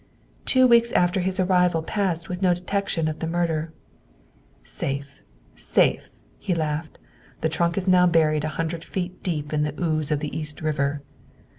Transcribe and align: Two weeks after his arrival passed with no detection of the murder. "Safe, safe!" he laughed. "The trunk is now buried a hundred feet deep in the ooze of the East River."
Two 0.45 0.65
weeks 0.67 0.91
after 0.93 1.19
his 1.19 1.39
arrival 1.39 1.83
passed 1.83 2.27
with 2.27 2.41
no 2.41 2.55
detection 2.55 3.07
of 3.07 3.19
the 3.19 3.27
murder. 3.27 3.71
"Safe, 4.63 5.21
safe!" 5.55 6.09
he 6.39 6.55
laughed. 6.55 6.97
"The 7.41 7.49
trunk 7.49 7.77
is 7.77 7.87
now 7.87 8.07
buried 8.07 8.43
a 8.43 8.47
hundred 8.57 8.83
feet 8.83 9.21
deep 9.21 9.53
in 9.53 9.61
the 9.61 9.79
ooze 9.79 10.09
of 10.09 10.19
the 10.19 10.35
East 10.35 10.59
River." 10.61 11.03